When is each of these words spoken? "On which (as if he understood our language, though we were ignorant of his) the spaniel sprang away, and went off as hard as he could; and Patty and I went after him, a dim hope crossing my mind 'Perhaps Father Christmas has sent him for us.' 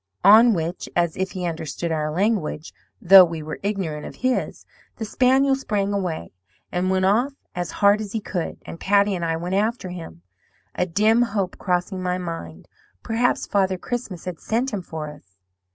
"On 0.23 0.55
which 0.55 0.89
(as 0.95 1.15
if 1.15 1.33
he 1.33 1.45
understood 1.45 1.91
our 1.91 2.09
language, 2.09 2.73
though 2.99 3.23
we 3.23 3.43
were 3.43 3.59
ignorant 3.61 4.03
of 4.03 4.15
his) 4.25 4.65
the 4.95 5.05
spaniel 5.05 5.55
sprang 5.55 5.93
away, 5.93 6.31
and 6.71 6.89
went 6.89 7.05
off 7.05 7.33
as 7.53 7.69
hard 7.85 8.01
as 8.01 8.13
he 8.13 8.19
could; 8.19 8.57
and 8.65 8.79
Patty 8.79 9.13
and 9.13 9.23
I 9.23 9.37
went 9.37 9.53
after 9.53 9.89
him, 9.89 10.23
a 10.73 10.87
dim 10.87 11.21
hope 11.21 11.59
crossing 11.59 12.01
my 12.01 12.17
mind 12.17 12.67
'Perhaps 13.03 13.45
Father 13.45 13.77
Christmas 13.77 14.25
has 14.25 14.41
sent 14.41 14.73
him 14.73 14.81
for 14.81 15.07
us.' 15.11 15.37